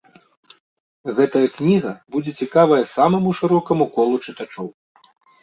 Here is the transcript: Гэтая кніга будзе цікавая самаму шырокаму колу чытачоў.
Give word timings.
Гэтая 1.19 1.43
кніга 1.57 1.91
будзе 2.15 2.31
цікавая 2.41 2.81
самаму 2.95 3.29
шырокаму 3.41 3.85
колу 4.01 4.15
чытачоў. 4.27 4.67